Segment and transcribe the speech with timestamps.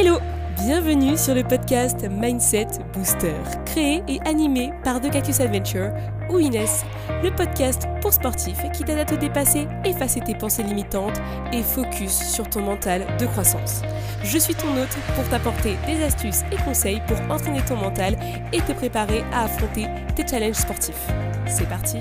[0.00, 0.18] Hello
[0.56, 3.34] Bienvenue sur le podcast Mindset Booster,
[3.66, 5.90] créé et animé par The Cactus Adventure
[6.30, 6.86] ou Inès,
[7.22, 11.20] le podcast pour sportifs qui t'aide à te dépasser, effacer tes pensées limitantes
[11.52, 13.82] et focus sur ton mental de croissance.
[14.24, 18.16] Je suis ton hôte pour t'apporter des astuces et conseils pour entraîner ton mental
[18.54, 19.86] et te préparer à affronter
[20.16, 21.08] tes challenges sportifs.
[21.46, 21.98] C'est parti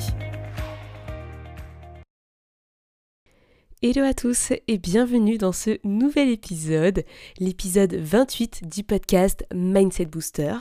[3.81, 7.05] Hello à tous et bienvenue dans ce nouvel épisode,
[7.39, 10.55] l'épisode 28 du podcast Mindset Booster.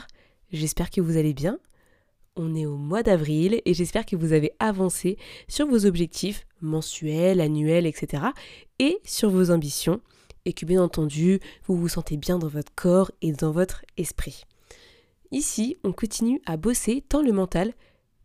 [0.53, 1.59] J'espère que vous allez bien.
[2.37, 5.17] On est au mois d'avril et j'espère que vous avez avancé
[5.49, 8.23] sur vos objectifs mensuels, annuels, etc.
[8.79, 9.99] et sur vos ambitions
[10.45, 14.45] et que bien entendu vous vous sentez bien dans votre corps et dans votre esprit.
[15.31, 17.73] Ici, on continue à bosser tant le mental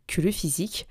[0.07, 0.87] que le physique.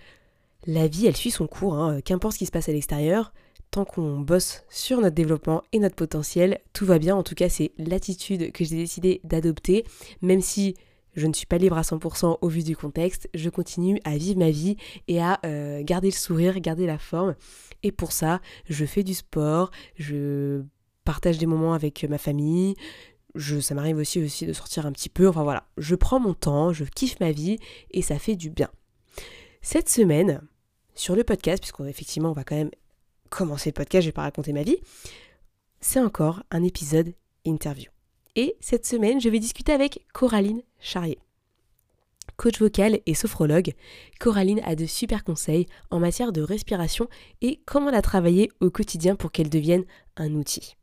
[0.68, 2.02] La vie, elle suit son cours, hein.
[2.02, 3.32] qu'importe ce qui se passe à l'extérieur,
[3.73, 7.16] tant qu'on bosse sur notre développement et notre potentiel, tout va bien.
[7.16, 9.84] En tout cas, c'est l'attitude que j'ai décidé d'adopter,
[10.21, 10.76] même si
[11.16, 14.38] je ne suis pas libre à 100% au vu du contexte, je continue à vivre
[14.38, 17.35] ma vie et à euh, garder le sourire, garder la forme.
[17.82, 20.62] Et pour ça, je fais du sport, je
[21.04, 22.76] partage des moments avec ma famille,
[23.35, 25.27] ça m'arrive aussi, aussi de sortir un petit peu.
[25.27, 27.57] Enfin voilà, je prends mon temps, je kiffe ma vie
[27.90, 28.70] et ça fait du bien.
[29.63, 30.41] Cette semaine,
[30.94, 32.70] sur le podcast, puisqu'effectivement on va quand même
[33.34, 34.77] commencer le podcast, je vais pas raconter ma vie,
[35.81, 37.13] c'est encore un épisode
[37.45, 37.89] interview.
[38.35, 41.20] Et cette semaine, je vais discuter avec Coraline Charrier.
[42.37, 43.73] Coach vocal et sophrologue,
[44.20, 47.07] Coraline a de super conseils en matière de respiration
[47.41, 49.84] et comment la travailler au quotidien pour qu'elle devienne
[50.15, 50.76] un outil.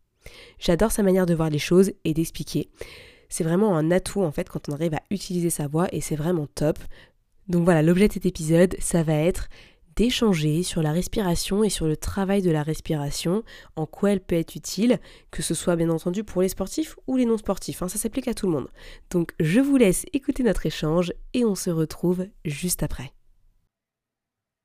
[0.59, 2.69] J'adore sa manière de voir les choses et d'expliquer.
[3.29, 6.17] C'est vraiment un atout en fait quand on arrive à utiliser sa voix et c'est
[6.17, 6.79] vraiment top.
[7.49, 9.49] Donc voilà, l'objet de cet épisode, ça va être
[10.01, 13.43] d'échanger sur la respiration et sur le travail de la respiration,
[13.77, 14.99] en quoi elle peut être utile,
[15.31, 18.33] que ce soit bien entendu pour les sportifs ou les non-sportifs, hein, ça s'applique à
[18.33, 18.71] tout le monde.
[19.11, 23.13] Donc je vous laisse écouter notre échange et on se retrouve juste après.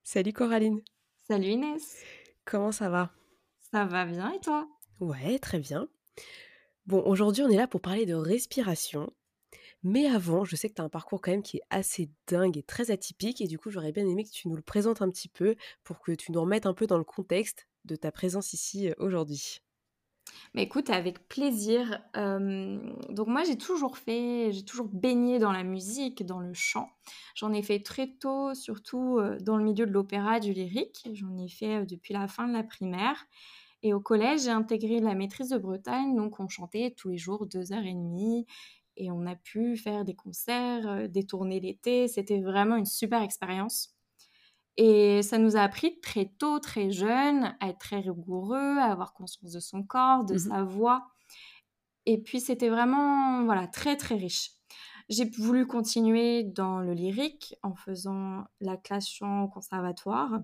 [0.03, 0.79] Salut Coraline.
[1.27, 1.97] Salut Inès.
[2.45, 3.11] Comment ça va?
[3.73, 4.69] Ça va bien et toi?
[5.01, 5.89] Ouais, très bien.
[6.85, 9.11] Bon, aujourd'hui on est là pour parler de respiration
[9.85, 12.57] mais avant, je sais que tu as un parcours quand même qui est assez dingue
[12.57, 15.09] et très atypique, et du coup, j'aurais bien aimé que tu nous le présentes un
[15.09, 18.53] petit peu pour que tu nous remettes un peu dans le contexte de ta présence
[18.53, 19.61] ici aujourd'hui.
[20.55, 22.01] Mais écoute, avec plaisir.
[22.15, 26.89] donc moi, j'ai toujours fait, j'ai toujours baigné dans la musique, dans le chant.
[27.35, 31.07] J'en ai fait très tôt, surtout dans le milieu de l'opéra, du lyrique.
[31.13, 33.23] J'en ai fait depuis la fin de la primaire.
[33.83, 37.45] Et au collège, j'ai intégré la maîtrise de Bretagne, donc on chantait tous les jours
[37.45, 38.47] deux heures et demie
[38.97, 42.07] et on a pu faire des concerts, euh, des tournées l'été.
[42.07, 43.95] C'était vraiment une super expérience.
[44.77, 49.13] Et ça nous a appris très tôt, très jeune, à être très rigoureux, à avoir
[49.13, 51.07] conscience de son corps, de mmh sa voix.
[52.05, 54.51] Et puis c'était vraiment voilà très très riche.
[55.09, 60.41] J'ai voulu continuer dans le lyrique en faisant la classe chant au conservatoire.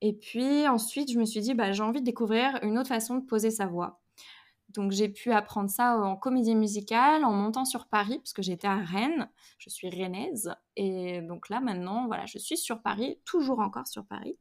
[0.00, 3.16] Et puis ensuite, je me suis dit, bah, j'ai envie de découvrir une autre façon
[3.16, 4.00] de poser sa voix.
[4.76, 8.68] Donc j'ai pu apprendre ça en comédie musicale, en montant sur Paris, parce que j'étais
[8.68, 9.28] à Rennes,
[9.58, 10.54] je suis rennaise.
[10.76, 14.38] Et donc là maintenant, voilà, je suis sur Paris, toujours encore sur Paris.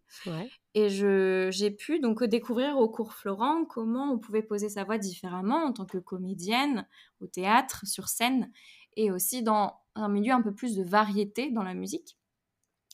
[0.73, 5.63] Et j'ai pu donc découvrir au cours Florent comment on pouvait poser sa voix différemment
[5.63, 6.85] en tant que comédienne,
[7.22, 8.52] au théâtre, sur scène,
[8.97, 12.17] et aussi dans un milieu un peu plus de variété dans la musique.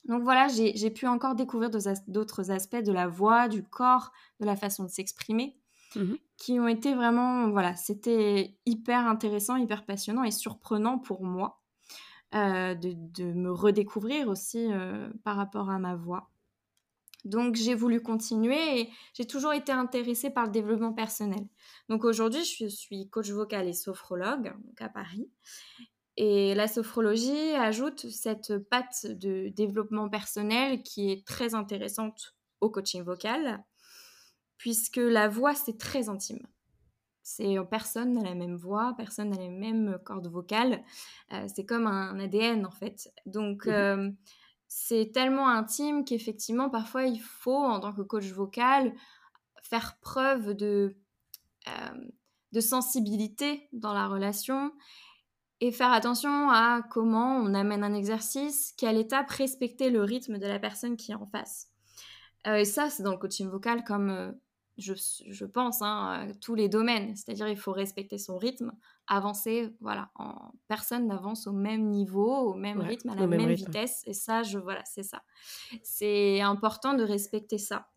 [0.05, 1.69] Donc voilà, j'ai pu encore découvrir
[2.07, 5.60] d'autres aspects de la voix, du corps, de la façon de s'exprimer.
[5.95, 11.61] Mmh qui ont été vraiment, voilà, c'était hyper intéressant, hyper passionnant et surprenant pour moi
[12.33, 16.31] euh, de, me redécouvrir aussi euh, par rapport à ma voix.
[17.25, 21.45] Donc j'ai voulu continuer et j'ai toujours été intéressée par le développement personnel.
[21.89, 25.29] Donc aujourd'hui, je suis coach vocal et sophrologue à Paris.
[26.17, 33.03] Et la sophrologie ajoute cette patte de développement personnel qui est très intéressante au coaching
[33.03, 33.63] vocal
[34.61, 36.45] puisque la voix, c'est très intime.
[37.23, 40.83] C'est euh, personne n'a la même voix, personne n'a les mêmes cordes vocales.
[41.33, 43.11] Euh, c'est comme un ADN en fait.
[43.25, 44.11] Donc mmh euh,
[44.73, 48.93] c'est tellement intime qu'effectivement parfois il faut en tant que coach vocal
[49.63, 50.95] faire preuve de
[52.53, 54.71] de sensibilité dans la relation
[55.59, 60.47] et faire attention à comment on amène un exercice, quelle étape respecter le rythme de
[60.47, 61.69] la personne qui est en face.
[62.45, 64.33] et ça, c'est dans le coaching vocal comme
[64.81, 67.15] je, pense, hein, tous les domaines.
[67.15, 68.71] C'est-à-dire, il faut respecter son rythme,
[69.07, 69.73] avancer.
[69.79, 74.03] Voilà, en, personne n'avance au même niveau, au même rythme, à la même, vitesse.
[74.05, 75.23] Et ça, je, voilà, c'est ça.
[75.83, 77.87] C'est important de respecter ça.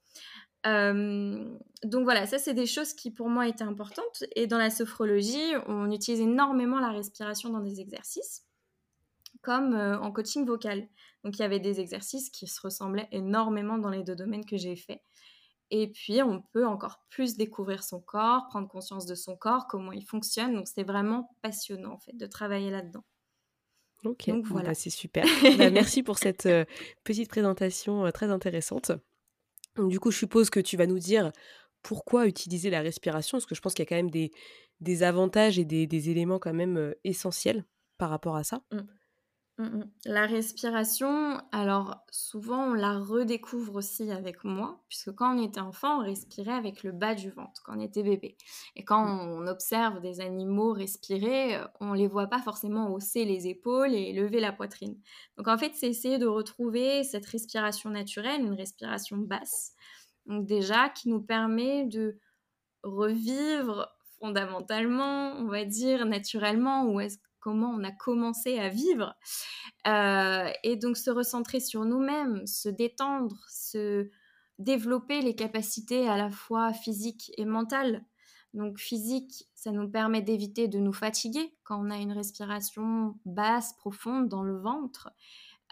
[0.64, 4.24] donc voilà, ça c'est des choses qui pour moi étaient importantes.
[4.36, 8.46] Et dans la sophrologie, on utilise énormément la respiration dans des exercices,
[9.42, 10.88] comme en coaching vocal.
[11.24, 14.58] Donc il y avait des exercices qui se ressemblaient énormément dans les deux domaines que
[14.58, 15.00] j'ai faits.
[15.70, 19.92] Et puis on peut encore plus découvrir son corps, prendre conscience de son corps, comment
[19.92, 20.54] il fonctionne.
[20.54, 23.04] Donc c'est vraiment passionnant en fait de travailler là-dedans.
[24.04, 24.68] Ok, Donc, voilà.
[24.68, 25.24] Bah, c'est super.
[25.58, 26.48] Bah, merci pour cette
[27.04, 28.92] petite présentation très intéressante.
[29.78, 31.32] Du coup, je suppose que tu vas nous dire
[31.82, 34.30] pourquoi utiliser la respiration, parce que je pense qu'il y a quand même des,
[34.80, 37.64] des avantages et des, des, éléments quand même essentiels
[37.98, 38.62] par rapport à ça.
[38.70, 38.80] Mmh.
[39.58, 39.90] Mmh, mmh.
[40.06, 46.00] La respiration, alors souvent on la redécouvre aussi avec moi, puisque quand on était enfant,
[46.00, 48.36] on respirait avec le bas du ventre, quand on était bébé.
[48.74, 53.94] Et quand on observe des animaux respirer, on les voit pas forcément hausser les épaules
[53.94, 54.98] et lever la poitrine.
[55.36, 59.72] Donc en fait, c'est essayer de retrouver cette respiration naturelle, une respiration basse,
[60.26, 62.18] donc déjà qui nous permet de
[62.82, 69.14] revivre fondamentalement, on va dire naturellement, ou est-ce comment on a commencé à vivre.
[69.86, 74.08] Euh, et donc se recentrer sur nous-mêmes, se détendre, se
[74.58, 78.02] développer les capacités à la fois physiques et mentales.
[78.54, 83.74] Donc physique, ça nous permet d'éviter de nous fatiguer quand on a une respiration basse,
[83.74, 85.10] profonde dans le ventre.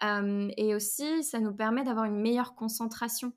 [0.05, 3.33] Euh, et aussi, ça nous permet d'avoir une meilleure concentration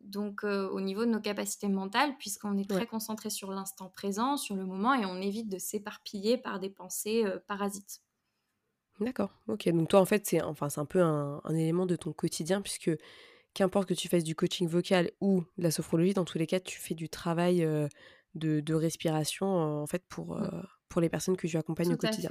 [0.00, 4.36] donc euh, au niveau de nos capacités mentales, puisqu'on est très concentré sur l'instant présent,
[4.36, 8.00] sur le moment, et on évite de s'éparpiller par des pensées euh, parasites.
[9.00, 9.68] D'accord, ok.
[9.68, 12.90] Donc toi, en fait, c'est enfin, un peu un, élément de ton quotidien, puisque
[13.54, 16.60] qu'importe que tu fasses du coaching vocal ou de la sophrologie, dans tous les cas,
[16.60, 17.88] tu fais du travail euh,
[18.34, 19.46] de, respiration,
[19.82, 20.40] en fait, pour,
[20.88, 22.30] pour les personnes que tu accompagnes au quotidien.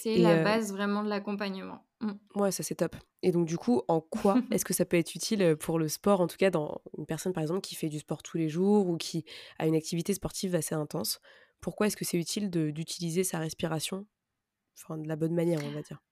[0.00, 1.84] C'est la base vraiment de l'accompagnement.
[2.00, 2.12] Mmh.
[2.36, 2.96] Ouais, ça c'est top.
[3.22, 6.20] Et donc du coup, en quoi est-ce que ça peut être utile pour le sport,
[6.20, 8.88] en tout cas dans une personne par exemple qui fait du sport tous les jours
[8.88, 9.24] ou qui
[9.58, 11.20] a une activité sportive assez intense
[11.60, 14.06] Pourquoi est-ce que c'est utile d'utiliser sa respiration,
[14.76, 16.02] enfin de la bonne manière, on va dire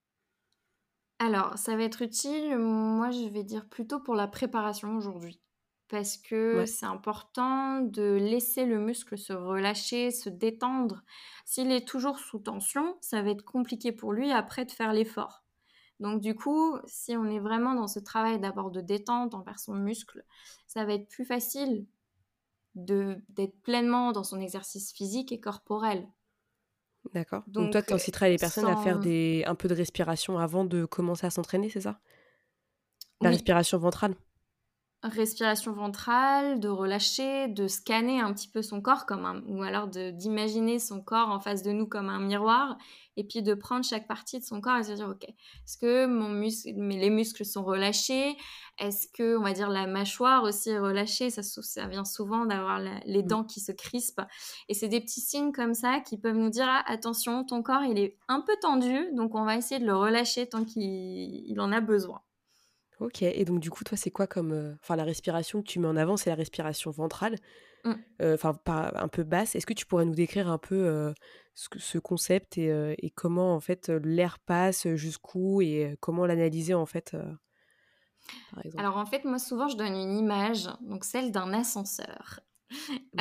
[1.18, 5.40] Alors, ça va être utile, moi je vais dire plutôt pour la préparation aujourd'hui
[5.88, 11.02] parce que c'est important de laisser le muscle se relâcher, se détendre.
[11.44, 15.44] S'il est toujours sous tension, ça va être compliqué pour lui après de faire l'effort.
[16.00, 19.74] Donc du coup, si on est vraiment dans ce travail d'abord de détente envers son
[19.74, 20.24] muscle,
[20.66, 21.86] ça va être plus facile
[22.74, 26.06] d'être pleinement dans son exercice physique et corporel.
[27.14, 27.44] D'accord.
[27.46, 30.84] Donc, toi, tu inciterais les personnes à faire des, un peu de respiration avant de
[30.84, 32.00] commencer à s'entraîner, c'est ça?
[33.22, 34.14] La respiration ventrale?
[35.12, 39.88] Respiration ventrale, de relâcher, de scanner un petit peu son corps comme un, ou alors
[39.88, 42.76] d'imaginer son corps en face de nous comme un miroir
[43.16, 46.06] et puis de prendre chaque partie de son corps et se dire ok est-ce que
[46.06, 48.36] mon muscle mais les muscles sont relâchés?
[48.78, 51.30] Est-ce que on va dire la mâchoire aussi est relâchée?
[51.30, 53.26] Ça, ça vient souvent d'avoir les mmh.
[53.26, 54.26] dents qui se crispent.
[54.68, 57.84] Et c'est des petits signes comme ça qui peuvent nous dire ah, attention ton corps
[57.84, 61.72] il est un peu tendu donc on va essayer de le relâcher tant qu'il en
[61.72, 62.20] a besoin
[63.00, 64.76] Ok, et donc du coup, toi, c'est quoi comme...
[64.82, 67.36] Enfin, la respiration que tu mets en avant, c'est la respiration ventrale,
[67.84, 67.92] mmh.
[68.22, 69.54] enfin, pas un peu basse.
[69.54, 71.12] Est-ce que tu pourrais nous décrire un peu
[71.54, 77.14] ce, concept et, comment, en fait, l'air passe, jusqu'où, et comment l'analyser, en fait
[78.78, 82.40] Alors, en fait, moi, souvent, je donne une image, donc celle d'un ascenseur.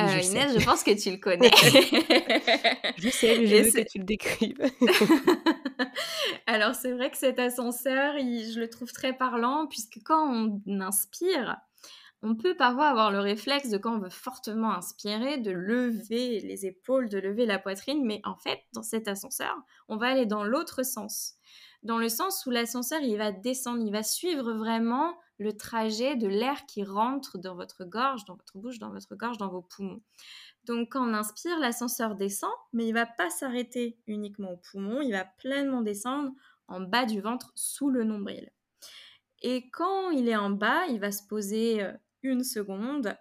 [0.00, 1.50] Euh, Inès, je pense que tu le connais.
[2.98, 4.58] je sais, mais je veux que tu le décrives.
[6.46, 10.28] Alors, c'est vrai que cet ascenseur, je le trouve très parlant, puisque quand
[10.66, 11.56] on inspire,
[12.22, 16.66] on peut parfois avoir le réflexe de quand on veut fortement inspirer, de lever les
[16.66, 19.54] épaules, de lever la poitrine, mais en fait, dans cet ascenseur,
[19.88, 21.34] on va aller dans l'autre sens.
[21.82, 26.26] Dans le sens où l'ascenseur, il va descendre, il va suivre vraiment le trajet de
[26.26, 30.00] l'air qui rentre dans votre gorge, dans votre bouche, dans votre gorge, dans vos poumons.
[30.66, 35.12] Donc quand on inspire, l'ascenseur descend, mais il va pas s'arrêter uniquement aux poumons, il
[35.12, 36.32] va pleinement descendre
[36.68, 38.50] en bas du ventre sous le nombril.
[39.42, 41.92] Et quand il est en bas, il va se poser euh,
[42.22, 43.16] une seconde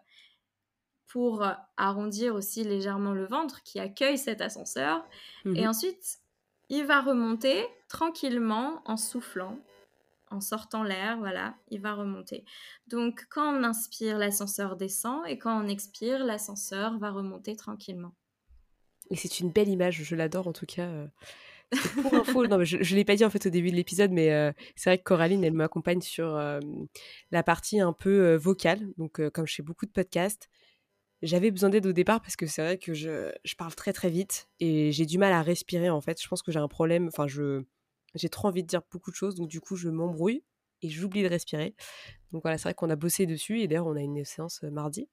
[1.08, 1.46] pour
[1.78, 5.08] arrondir aussi légèrement le ventre qui accueille cet ascenseur.
[5.46, 5.68] Et mhm.
[5.68, 6.18] ensuite,
[6.68, 9.58] il va remonter tranquillement en soufflant
[10.36, 12.46] en sortant l'air, voilà, il va remonter.
[12.88, 18.14] Donc quand on inspire, l'ascenseur descend et quand on expire, l'ascenseur va remonter tranquillement.
[19.12, 20.88] Et c'est une belle image, je l'adore en tout cas.
[20.88, 21.08] Euh.
[22.02, 24.32] Pour info, non, je ne l'ai pas dit en fait au début de l'épisode, mais
[24.32, 26.60] euh, c'est vrai que Coraline, elle m'accompagne sur euh,
[27.32, 28.88] la partie un peu vocale.
[28.98, 30.48] Donc, comme je fais beaucoup de podcasts,
[31.22, 34.10] j'avais besoin d'aide au départ parce que c'est vrai que je, je, parle très très
[34.10, 36.22] vite et j'ai du mal à respirer en fait.
[36.22, 37.64] Je pense que j'ai un problème, enfin, je,
[38.16, 40.44] j'ai trop envie de dire beaucoup de choses, donc du coup, je m'embrouille.
[40.82, 41.76] et j'oublie de respirer.
[42.32, 45.08] Donc voilà, c'est vrai qu'on a bossé dessus et d'ailleurs on a une séance mardi.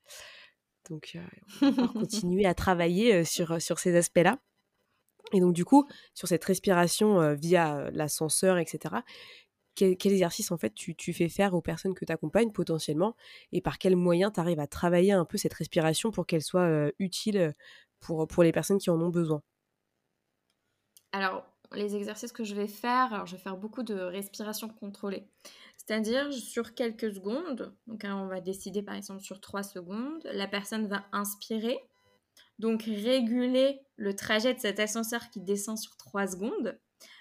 [0.91, 1.17] Donc
[1.63, 4.39] on va continuer à travailler sur, sur ces aspects-là.
[5.33, 8.97] Et donc du coup, sur cette respiration via l'ascenseur, etc.,
[9.75, 13.17] quel, exercice en fait tu, fais faire aux personnes que tu accompagnes potentiellement
[13.53, 16.93] et par quels moyens tu arrives à travailler un peu cette respiration pour qu'elle soit
[16.99, 17.55] utile
[17.99, 19.43] pour, pour les personnes qui en ont besoin?
[21.13, 25.27] Alors, les exercices que je vais faire, alors je vais faire beaucoup de respiration contrôlée.
[25.77, 30.47] C'est-à-dire sur quelques secondes, donc hein, on va décider par exemple sur 3 secondes, la
[30.47, 31.79] personne va inspirer,
[32.59, 36.79] donc réguler le trajet de cet ascenseur qui descend sur 3 secondes,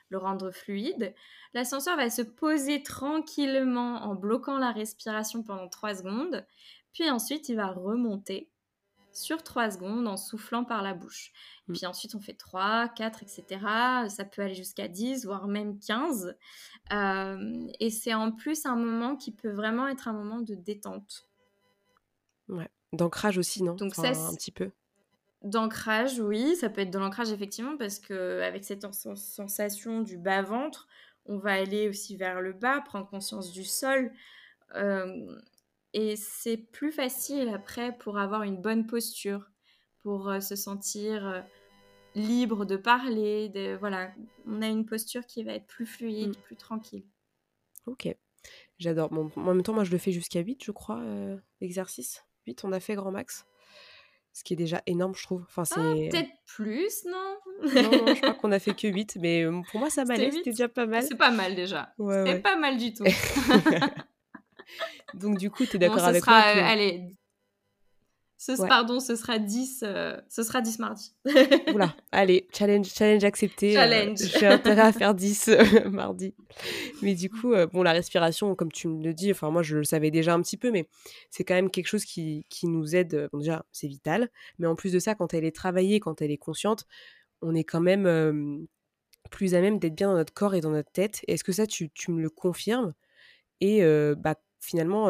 [0.10, 1.16] le rendre fluide.
[1.54, 6.46] L'ascenseur va se poser tranquillement en bloquant la respiration pendant 3 secondes,
[6.94, 8.51] puis ensuite il va remonter
[9.14, 11.32] sur 3 secondes en soufflant par la bouche.
[11.68, 11.74] Mm.
[11.74, 13.46] Puis ensuite, on fait 3, 4, etc.
[14.10, 16.36] Ça peut aller jusqu'à 10, voire même 15.
[16.92, 21.28] Euh, et c'est en plus un moment qui peut vraiment être un moment de détente.
[22.50, 22.70] Ouais.
[22.94, 23.76] D'ancrage aussi, non?
[23.76, 24.72] Donc ça, un petit peu.
[25.44, 30.42] D'ancrage, oui, ça peut être de l'ancrage effectivement parce que avec cette sensation du bas
[30.42, 30.88] ventre,
[31.26, 34.12] on va aller aussi vers le bas, prendre conscience du sol.
[34.76, 35.36] Euh,
[35.94, 39.52] et c'est plus facile après pour avoir une bonne posture,
[40.04, 41.42] pour euh, se sentir euh,
[42.16, 43.50] libre de parler.
[43.50, 44.12] De, voilà,
[44.46, 46.42] on a une posture qui va être plus fluide, mm.
[46.42, 47.04] plus tranquille.
[47.88, 48.08] Ok,
[48.78, 49.12] j'adore.
[49.12, 52.24] en même temps, moi je le fais jusqu'à 8, je crois, euh, l'exercice.
[52.48, 53.46] 8, on a fait grand max.
[54.34, 55.44] Ce qui est déjà énorme, je trouve.
[55.44, 56.10] Enfin, ah, c'est...
[56.10, 57.38] peut-être plus, non?
[57.64, 60.52] Non, non, je crois qu'on a fait que 8, mais pour moi ça m'allait, c'était
[60.52, 61.04] déjà pas mal.
[61.04, 61.94] C'est pas mal déjà.
[61.98, 63.04] c'est pas mal du tout.
[65.14, 67.16] Donc, du coup, tu es d'accord avec moi euh, Allez,
[68.42, 71.14] ce, pardon, ce sera 10, euh, ce sera 10 mardi.
[71.76, 73.78] Oula, allez, challenge, challenge accepté.
[73.78, 74.18] Euh, challenge.
[74.18, 75.52] J'ai intérêt à faire 10
[75.92, 76.34] mardi.
[77.04, 79.84] Mais du coup, bon, la respiration, comme tu me le dis, enfin, moi, je le
[79.84, 80.88] savais déjà un petit peu, mais
[81.30, 83.30] c'est quand même quelque chose qui, qui nous aide.
[83.32, 84.28] Bon, déjà, c'est vital.
[84.58, 86.86] Mais en plus de ça, quand elle est travaillée, quand elle est consciente,
[87.44, 88.68] on est quand même
[89.30, 91.22] plus à même d'être bien dans notre corps et dans notre tête.
[91.28, 92.96] Est-ce que ça, tu, tu me le confirmes?
[93.60, 93.84] Et
[94.18, 95.10] bah, finalement,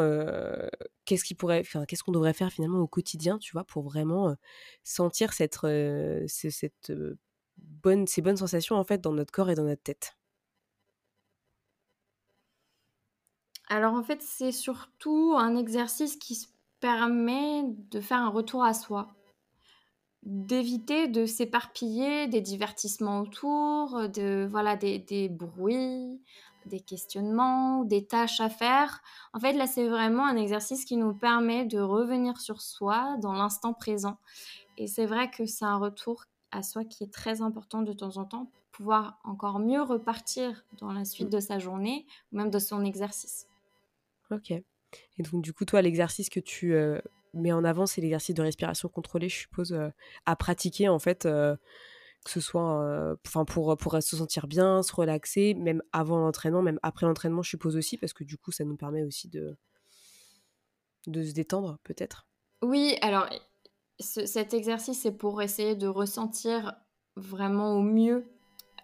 [1.05, 4.35] qu'est-ce qui pourrait, qu'est-ce qu'on devrait faire finalement au quotidien, tu vois, pour vraiment
[4.83, 5.59] sentir cette,
[6.27, 6.91] cette
[7.57, 10.17] bonne, ces bonnes sensations en fait dans notre corps et dans notre tête?
[13.69, 16.45] Alors en fait, c'est surtout un exercice qui se
[16.79, 19.15] permet de faire un retour à soi,
[20.23, 26.21] d'éviter de s'éparpiller des divertissements autour, de voilà des, des bruits,
[26.65, 29.01] des questionnements, des tâches à faire.
[29.33, 33.33] En fait, là, c'est vraiment un exercice qui nous permet de revenir sur soi dans
[33.33, 34.17] l'instant présent.
[34.77, 38.17] Et c'est vrai que c'est un retour à soi qui est très important de temps
[38.17, 42.49] en temps pour pouvoir encore mieux repartir dans la suite de sa journée ou même
[42.49, 43.47] de son exercice.
[44.31, 44.51] Ok.
[44.51, 46.99] Et donc, du coup, toi, l'exercice que tu euh,
[47.33, 49.89] mets en avant, c'est l'exercice de respiration contrôlée, je suppose, euh,
[50.25, 51.25] à pratiquer en fait.
[51.25, 51.55] Euh,
[52.23, 57.05] que ce soit pour, pour se sentir bien, se relaxer, même avant l'entraînement, même après
[57.05, 59.57] l'entraînement, je suppose aussi, parce que du coup, ça nous permet aussi de,
[61.07, 62.27] de se détendre, peut-être.
[62.61, 63.27] Oui, alors
[63.99, 66.75] cet exercice, c'est pour essayer de ressentir
[67.15, 68.25] vraiment au mieux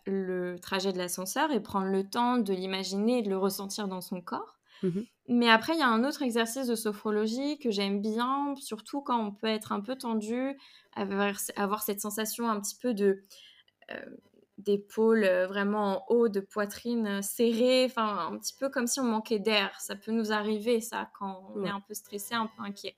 [0.06, 4.02] le trajet de l'ascenseur et prendre le temps de l'imaginer et de le ressentir dans
[4.02, 4.57] son corps.
[4.84, 9.02] Mmh Mais après, il y a un autre exercice de sophrologie que j'aime bien, surtout
[9.02, 10.58] quand on peut être un peu tendu,
[10.94, 13.24] avoir, cette sensation un petit peu de
[13.92, 14.06] euh,
[14.58, 19.00] d'épaule euh, vraiment en haut, de poitrine euh, serrée, enfin un petit peu comme si
[19.00, 19.80] on manquait d'air.
[19.80, 22.98] Ça peut nous arriver ça quand on est un peu stressé, un peu inquiet.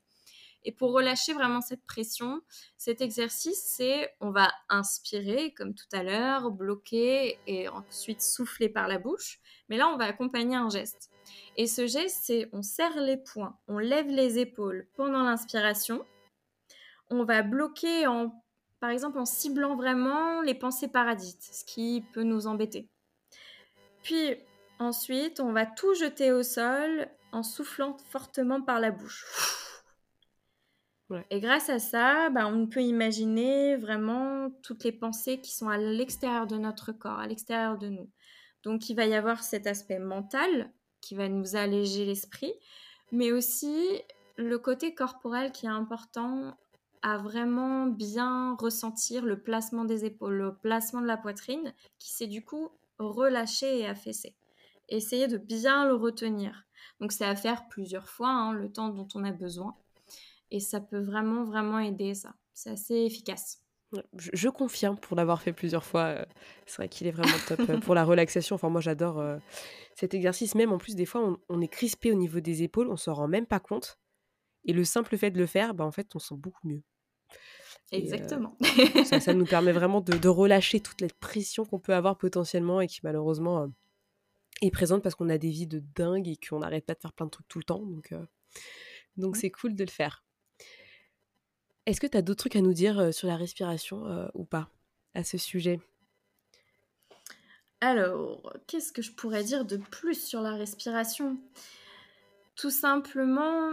[0.64, 2.42] Et pour relâcher vraiment cette pression,
[2.78, 8.88] cet exercice, c'est on va inspirer comme tout à l'heure, bloquer et ensuite souffler par
[8.88, 9.40] la bouche.
[9.70, 11.12] Mais là, on va accompagner un geste.
[11.58, 16.06] Et ce geste, c'est on serre les poings, on lève les épaules pendant l'inspiration
[17.10, 18.44] on va bloquer en,
[18.80, 22.90] par exemple, en ciblant vraiment les pensées paradites, ce qui peut nous embêter.
[24.04, 24.36] Puis
[24.80, 29.26] ensuite, on va tout jeter au sol en soufflant fortement par la bouche.
[31.32, 35.78] Et grâce à ça, bah, on peut imaginer vraiment toutes les pensées qui sont à
[35.78, 38.10] l'extérieur de notre corps, à l'extérieur de nous.
[38.62, 42.54] Donc il va y avoir cet aspect mental qui va nous alléger l'esprit,
[43.12, 44.02] mais aussi
[44.38, 46.58] le côté corporel qui est important
[47.02, 52.28] à vraiment bien ressentir le placement des épaules, le placement de la poitrine, qui s'est
[52.28, 54.36] du coup relâché et affaissé.
[54.90, 56.66] Essayez de bien le retenir.
[57.00, 59.76] Donc c'est à faire plusieurs fois, hein, le temps dont on a besoin.
[60.52, 62.34] Et ça peut vraiment, vraiment aider ça.
[62.54, 63.62] C'est assez efficace.
[64.14, 66.02] Je, confirme pour l'avoir fait plusieurs fois.
[66.02, 66.26] Euh,
[66.68, 68.56] c'est vrai qu'il est vraiment top euh, pour la relaxation.
[68.56, 69.38] Enfin, moi, j'adore euh,
[69.96, 70.54] cet exercice.
[70.56, 73.28] Même en plus, des fois, on, est crispé au niveau des épaules, on s'en rend
[73.28, 74.00] même pas compte.
[74.66, 76.84] Et le simple fait de le faire, bah, en fait, on sent beaucoup mieux.
[77.92, 78.56] Exactement.
[79.06, 83.00] ça, nous permet vraiment de, relâcher toute la pression qu'on peut avoir potentiellement et qui
[83.02, 83.68] malheureusement
[84.62, 87.14] est présente parce qu'on a des vies de dingue et qu'on n'arrête pas de faire
[87.14, 87.84] plein de trucs tout le temps.
[87.84, 88.14] Donc,
[89.18, 90.24] donc c'est cool de le faire.
[91.86, 94.70] Est-ce que tu as d'autres trucs à nous dire sur la respiration ou pas
[95.16, 95.80] à ce sujet?
[97.82, 101.38] Alors, qu'est-ce que je pourrais dire de plus sur la respiration?
[102.56, 103.72] Tout simplement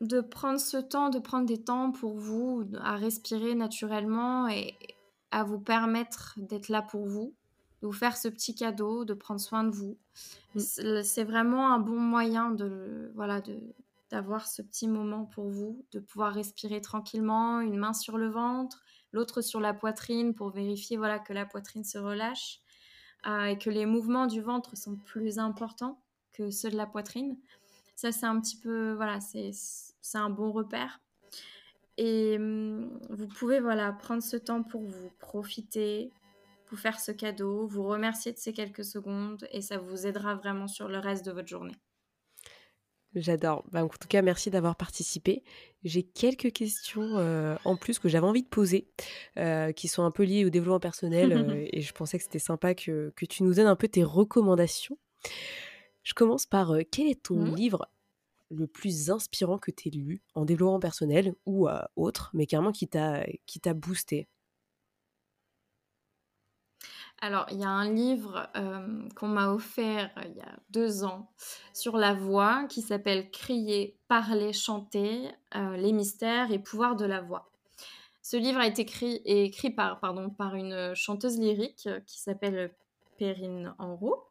[0.00, 4.74] de prendre ce temps, de prendre des temps pour vous à respirer naturellement et
[5.30, 7.34] à vous permettre d'être là pour vous,
[7.82, 9.98] de vous faire ce petit cadeau, de prendre soin de vous.
[10.54, 11.02] Mmh.
[11.02, 13.58] C'est vraiment un bon moyen de, voilà, de,
[14.10, 18.82] d'avoir ce petit moment pour vous, de pouvoir respirer tranquillement, une main sur le ventre,
[19.12, 22.60] l'autre sur la poitrine pour vérifier voilà que la poitrine se relâche
[23.26, 26.02] euh, et que les mouvements du ventre sont plus importants
[26.32, 27.36] que ceux de la poitrine.
[27.94, 29.52] Ça c'est un petit peu voilà c'est
[30.14, 31.00] un bon repère.
[31.96, 36.10] Et hum, vous pouvez voilà prendre ce temps pour vous profiter,
[36.70, 40.66] vous faire ce cadeau, vous remercier de ces quelques secondes et ça vous aidera vraiment
[40.66, 41.76] sur le reste de votre journée.
[43.14, 43.64] J'adore.
[43.72, 45.42] Bah, en tout cas, merci d'avoir participé.
[45.82, 48.88] J'ai quelques questions euh, en plus que j'avais envie de poser,
[49.36, 52.38] euh, qui sont un peu liées au développement personnel, euh, et je pensais que c'était
[52.38, 54.96] sympa que, tu nous donnes un peu tes recommandations.
[56.02, 57.56] Je commence par quel est ton mmh.
[57.56, 57.90] livre
[58.50, 62.88] le plus inspirant que tu aies lu en développement personnel ou autre, mais carrément qui
[62.88, 64.28] t'a boosté?
[67.22, 71.04] Alors, il y a un livre euh, qu'on m'a offert euh, il y a deux
[71.04, 71.30] ans
[71.74, 77.20] sur la voix qui s'appelle Crier, parler, chanter, euh, les mystères et pouvoir de la
[77.20, 77.50] voix.
[78.22, 82.72] Ce livre a été écrit, écrit par, pardon, par une chanteuse lyrique qui s'appelle
[83.18, 84.24] Perrine Enro.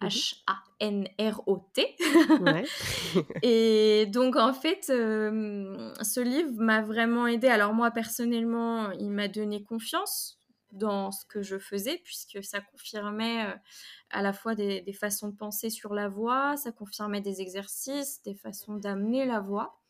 [0.00, 0.08] Mhm.
[0.08, 1.96] H-A-N-R-O-T.
[3.42, 7.48] et donc, en fait, ce livre m'a vraiment aidé.
[7.48, 10.38] Alors, moi, personnellement, il m'a donné confiance
[10.72, 13.54] dans ce que je faisais, puisque ça confirmait euh,
[14.10, 18.34] à la fois des, façons de penser sur la voix, ça confirmait des exercices, des
[18.34, 19.80] façons d'amener la voix.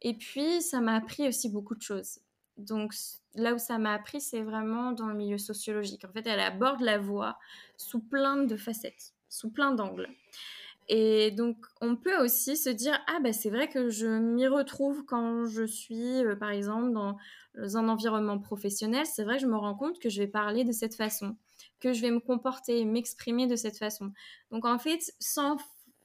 [0.00, 2.20] Et puis, ça m'a appris aussi beaucoup de choses.
[2.56, 2.94] Donc,
[3.34, 6.04] là où ça m'a appris, c'est vraiment dans le milieu sociologique.
[6.04, 7.38] En fait, elle aborde la voix
[7.76, 10.08] sous plein de facettes, sous plein d'angles.
[10.88, 15.04] Et donc, on peut aussi se dire, ah ben c'est vrai que je m'y retrouve
[15.04, 17.16] quand je suis, euh, par exemple, dans
[17.54, 19.06] un environnement professionnel.
[19.06, 21.36] C'est vrai que je me rends compte que je vais parler de cette façon,
[21.80, 24.12] que je vais me comporter, m'exprimer de cette façon.
[24.50, 25.56] Donc, en fait, sans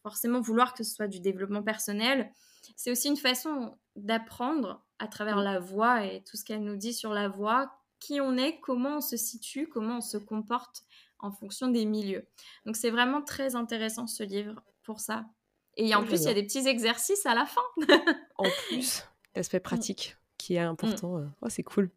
[0.03, 2.31] forcément vouloir que ce soit du développement personnel,
[2.75, 5.43] c'est aussi une façon d'apprendre à travers mmh.
[5.43, 8.97] la voix et tout ce qu'elle nous dit sur la voix, qui on est, comment
[8.97, 10.83] on se situe, comment on se comporte
[11.19, 12.27] en fonction des milieux.
[12.65, 15.25] Donc c'est vraiment très intéressant ce livre pour ça.
[15.75, 17.61] Et en plus, il y a des petits exercices à la fin.
[18.37, 19.03] en plus,
[19.35, 21.17] l'aspect pratique qui est important.
[21.17, 21.21] Mm.
[21.21, 21.91] Euh, oh, c'est cool.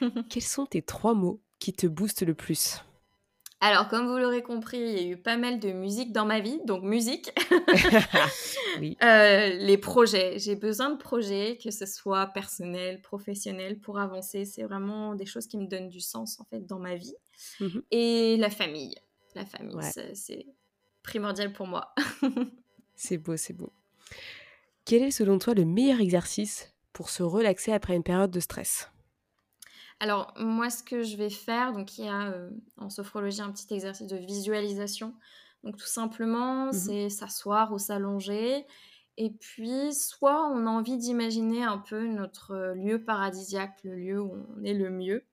[0.30, 2.84] Quels sont tes trois mots qui te boostent le plus?
[3.62, 6.40] Alors, comme vous l'aurez compris, il y a eu pas mal de musique dans ma
[6.40, 7.30] vie, donc musique.
[8.80, 8.96] oui.
[9.02, 14.46] Euh, les projets, j'ai besoin de projets, que ce soit personnel, professionnel, pour avancer.
[14.46, 17.14] C'est vraiment des choses qui me donnent du sens en fait dans ma vie.
[17.60, 18.94] Mmh Et la famille,
[19.34, 19.76] la famille,
[20.14, 20.46] c'est
[21.02, 21.94] primordial pour moi.
[22.94, 23.72] c'est beau, c'est beau.
[24.86, 28.88] Quel est selon toi le meilleur exercice pour se relaxer après une période de stress?
[30.00, 33.52] Alors, moi, ce que je vais faire, donc il y a euh, en sophrologie un
[33.52, 35.14] petit exercice de visualisation.
[35.62, 38.66] Donc, tout simplement, mmh c'est s'asseoir ou s'allonger.
[39.18, 44.32] Et puis, soit on a envie d'imaginer un peu notre lieu paradisiaque, le lieu où
[44.56, 45.26] on est le mieux.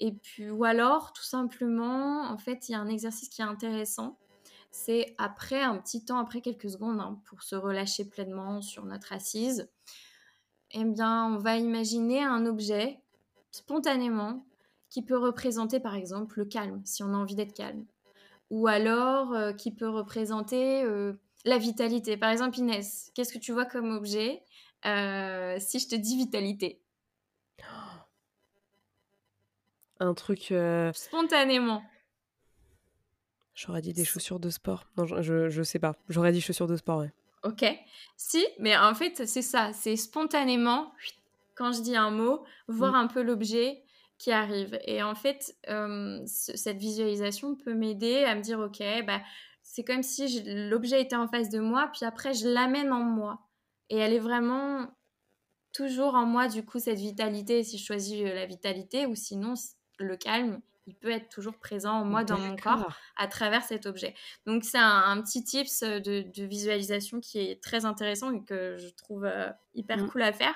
[0.00, 3.44] Et puis, ou alors, tout simplement, en fait, il y a un exercice qui est
[3.44, 4.18] intéressant.
[4.70, 9.12] C'est après un petit temps, après quelques secondes, hein, pour se relâcher pleinement sur notre
[9.12, 9.70] assise.
[10.70, 13.01] Eh bien, on va imaginer un objet
[13.52, 14.44] spontanément
[14.90, 17.86] qui peut représenter par exemple le calme, si on a envie d'être calme.
[18.50, 22.16] Ou alors euh, qui peut représenter euh, la vitalité.
[22.16, 24.42] Par exemple, Inès, qu'est-ce que tu vois comme objet
[24.84, 26.82] euh, si je te dis vitalité?
[30.00, 30.52] Un truc...
[30.92, 31.82] Spontanément.
[33.54, 34.88] J'aurais dit des chaussures de sport.
[34.96, 35.94] Non, je, je, sais pas.
[36.08, 37.12] J'aurais dit chaussures de sport, ouais.
[37.44, 37.64] Ok.
[38.16, 39.72] Si, mais en fait, c'est ça.
[39.72, 40.92] C'est spontanément
[41.62, 42.96] quand je dis un mot, voir mm.
[42.96, 43.84] un peu l'objet
[44.18, 44.78] qui arrive.
[44.84, 49.20] Et en fait, euh, cette visualisation peut m'aider à me dire, ok, bah,
[49.62, 53.46] c'est comme si l'objet était en face de moi, puis après, je l'amène en moi.
[53.90, 54.88] Et elle est vraiment
[55.72, 59.54] toujours en moi du coup cette vitalité si je choisis la vitalité ou sinon
[59.98, 63.86] le calme il peut être toujours présent en moi dans mon corps à travers cet
[63.86, 64.14] objet.
[64.46, 69.28] Donc c'est un, petit tips de, visualisation qui est très intéressant et que je trouve
[69.74, 70.08] hyper mmh.
[70.08, 70.54] cool à faire.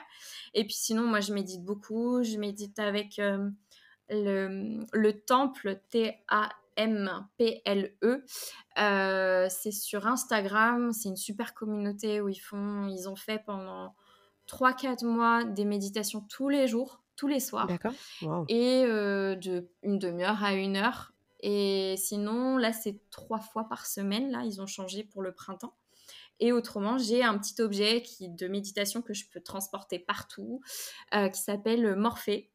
[0.55, 3.21] Et puis sinon moi je médite beaucoup, je médite avec
[4.09, 8.25] le, le temple T-A M-P-L-E.
[8.79, 13.95] Euh, c'est sur Instagram, c'est une super communauté où ils font, ils ont fait pendant
[14.49, 17.67] 3-4 mois des méditations tous les jours, tous les soirs.
[17.67, 17.93] D'accord.
[18.49, 21.13] Et euh, de une demi-heure à une heure.
[21.41, 24.31] Et sinon, là, c'est trois fois par semaine.
[24.31, 25.75] Là, ils ont changé pour le printemps.
[26.41, 30.61] Et autrement, j'ai un petit objet qui, de méditation que je peux transporter partout,
[31.15, 32.51] euh, qui s'appelle Morphée.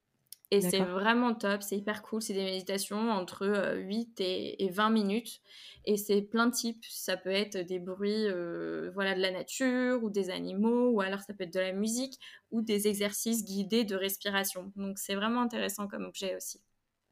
[0.54, 2.22] Et c'est vraiment top, c'est hyper cool.
[2.22, 4.24] C'est des méditations entre 8 euh,
[4.60, 5.40] et, 20 minutes.
[5.86, 6.84] Et c'est plein de types.
[6.90, 11.22] Ça peut être des bruits euh, voilà, de la nature ou des animaux, ou alors
[11.22, 12.20] ça peut être de la musique
[12.52, 14.74] ou des exercices guidés de respiration.
[14.76, 16.62] Donc c'est vraiment intéressant comme objet aussi.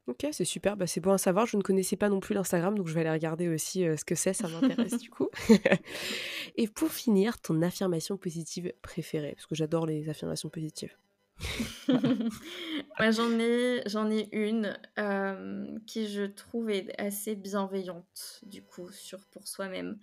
[0.07, 1.45] Ok, c'est super, bah, c'est bon à savoir.
[1.45, 4.03] Je ne connaissais pas non plus l'Instagram, donc je vais aller regarder aussi euh, ce
[4.03, 5.29] que c'est, ça m'intéresse du coup.
[6.55, 10.97] et pour finir, ton affirmation positive préférée, parce que j'adore les affirmations positives.
[12.99, 19.25] j'en ai, j'en ai une euh, qui je trouve est assez bienveillante du coup sur
[19.27, 19.97] pour soi-même.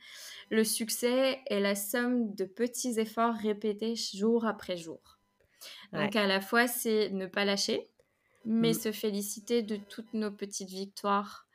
[0.50, 5.18] Le succès est la somme de petits efforts répétés jour après jour.
[5.92, 7.90] Donc à la fois c'est ne pas lâcher,
[8.44, 8.74] mais mm.
[8.74, 11.46] se féliciter de toutes nos petites victoires.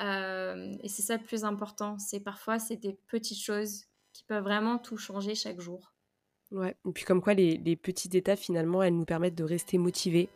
[0.00, 1.98] Euh, et c'est ça le plus important.
[1.98, 5.95] C'est parfois c'est des petites choses qui peuvent vraiment tout changer chaque jour.
[6.52, 9.78] Ouais, et puis comme quoi les, les petites étapes finalement elles nous permettent de rester
[9.78, 10.28] motivés,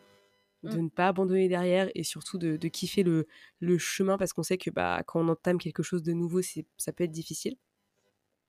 [0.63, 0.81] de mmh.
[0.81, 3.27] ne pas abandonner derrière et surtout de, de kiffer le,
[3.59, 6.91] le chemin parce qu'on sait que bah, quand on entame quelque chose de nouveau ça
[6.91, 7.55] peut être difficile.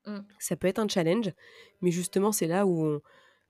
[0.06, 0.18] Mmh.
[0.40, 1.30] Ça peut être un challenge,
[1.80, 3.00] mais justement c'est là où on,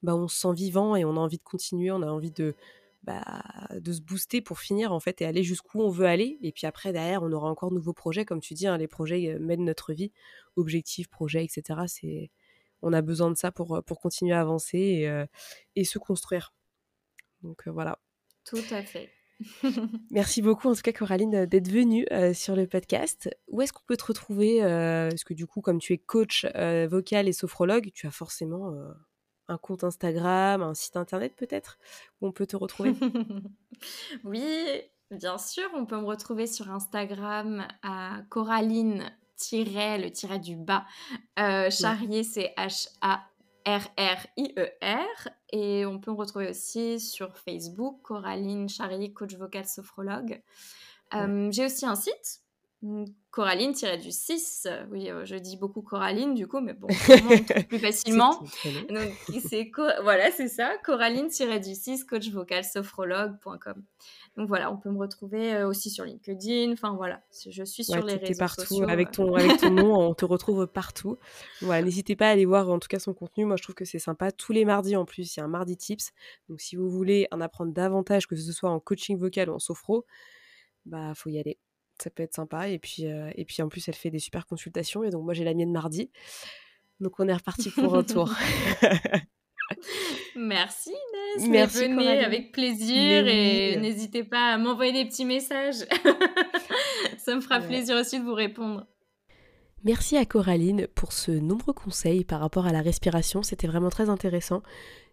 [0.03, 2.55] bah, on se sent vivant et on a envie de continuer, on a envie de,
[3.03, 3.43] bah,
[3.75, 6.39] de se booster pour finir en fait et aller jusqu'où on veut aller.
[6.43, 8.89] Et puis après derrière on aura encore de nouveaux projets, comme tu dis, hein, les
[8.89, 10.13] projets euh, mènent notre vie,
[10.57, 11.81] objectifs, projets, etc.
[11.87, 12.31] C'est
[12.83, 15.25] on a besoin de ça pour, pour continuer à avancer et,
[15.77, 16.53] et se construire.
[17.43, 17.99] Donc voilà.
[18.45, 19.11] Tout à fait.
[20.11, 23.31] Merci beaucoup en tout cas Coraline d'être venue sur le podcast.
[23.49, 26.47] Où est-ce qu'on peut te retrouver Parce que du coup comme tu es coach
[26.89, 28.73] vocal et sophrologue, tu as forcément
[29.49, 31.79] un compte Instagram, un site internet peut-être
[32.21, 32.95] où on peut te retrouver?
[34.23, 39.11] Oui, bien sûr, on peut me retrouver sur Instagram à Coraline
[39.51, 40.85] le tiret du bas.
[41.39, 43.23] Euh, charrier, c'est H-A.
[43.65, 45.29] R-R-I-E-R.
[45.53, 50.43] Et on peut me retrouver aussi sur Facebook, Coraline Charrier, coach vocal sophrologue.
[51.15, 52.43] Euh, j'ai aussi un site,
[53.31, 54.87] Coraline-du-6.
[54.91, 56.89] Oui, euh, je dis beaucoup Coraline du coup, mais bon,
[57.69, 58.43] plus facilement.
[59.49, 59.71] c'est
[60.03, 63.85] voilà, c'est ça, Coraline-du-6, coach vocal sophrologue.com.
[64.37, 66.73] Donc voilà, on peut me retrouver euh, aussi sur LinkedIn.
[66.73, 68.89] Enfin voilà, je suis sur les réseaux partout sociaux.
[68.89, 71.19] Avec ton, avec ton nom, on te retrouve partout.
[71.61, 73.45] Voilà, n'hésitez pas à aller voir en tout cas son contenu.
[73.45, 74.33] Moi, je trouve que c'est sympa.
[74.33, 76.13] Tous les mardis en plus, il y a un mardi tips.
[76.49, 79.59] Donc si vous voulez en apprendre davantage, que ce soit en coaching vocal ou en
[79.59, 80.07] sophro,
[80.87, 81.59] bah faut y aller.
[82.03, 82.69] Ça peut être sympa.
[82.71, 85.05] Et puis, euh, et puis en plus, elle fait des super consultations.
[85.05, 86.11] Et donc moi, j'ai la mienne mardi.
[87.01, 88.33] Donc on est reparti pour un tour.
[90.37, 91.49] Merci Inès.
[91.49, 91.79] Merci.
[91.89, 95.87] Venez avec plaisir et n'hésitez pas à m'envoyer des petits messages.
[97.19, 98.87] Ça me fera plaisir aussi de vous répondre.
[99.85, 103.43] Merci à Coraline pour ce nombreux conseils par rapport à la respiration.
[103.43, 104.63] C'était vraiment très intéressant.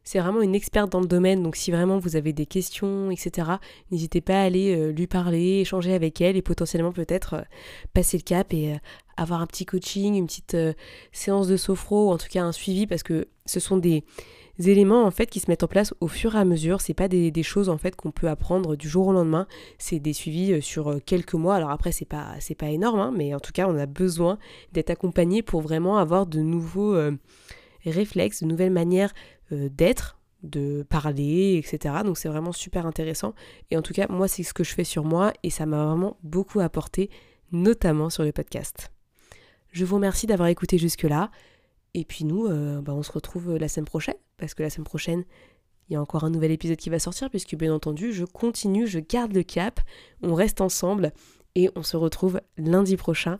[0.03, 3.51] C'est vraiment une experte dans le domaine, donc si vraiment vous avez des questions, etc.,
[3.91, 7.41] n'hésitez pas à aller euh, lui parler, échanger avec elle et potentiellement peut-être euh,
[7.93, 8.77] passer le cap et euh,
[9.17, 10.55] avoir un petit coaching, une petite
[11.11, 14.05] séance de sophro ou en tout cas un suivi parce que ce sont des,
[14.67, 16.81] éléments en fait qui se mettent en place au fur et à mesure.
[16.81, 19.47] C'est pas des, choses en fait qu'on peut apprendre du jour au lendemain.
[19.77, 21.55] C'est des suivis euh, sur euh, quelques mois.
[21.55, 24.37] Alors après c'est pas c'est pas énorme, hein, mais en tout cas on a besoin
[24.73, 27.15] d'être accompagné pour vraiment avoir de nouveaux euh,
[27.85, 29.13] réflexes, de nouvelles manières
[29.51, 31.95] d'être, de parler, etc.
[32.03, 33.33] Donc c'est vraiment super intéressant.
[33.71, 35.85] Et en tout cas moi c'est ce que je fais sur moi et ça m'a
[35.85, 37.09] vraiment beaucoup apporté,
[37.51, 38.91] notamment sur le podcast.
[39.71, 41.31] Je vous remercie d'avoir écouté jusque-là.
[41.95, 42.47] Et puis nous,
[42.81, 45.25] bah, on se retrouve la semaine prochaine, parce que la semaine prochaine,
[45.89, 48.87] il y a encore un nouvel épisode qui va sortir, puisque bien entendu, je continue,
[48.87, 49.81] je garde le cap,
[50.21, 51.11] on reste ensemble,
[51.55, 53.39] et on se retrouve lundi prochain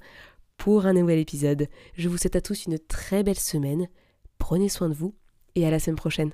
[0.57, 1.67] pour un nouvel épisode.
[1.95, 3.87] Je vous souhaite à tous une très belle semaine,
[4.39, 5.15] prenez soin de vous,
[5.55, 6.33] et à la semaine prochaine.